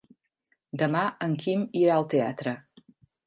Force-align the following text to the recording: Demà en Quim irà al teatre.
Demà 0.81 1.03
en 1.27 1.35
Quim 1.45 1.67
irà 1.81 1.97
al 1.99 2.09
teatre. 2.17 2.55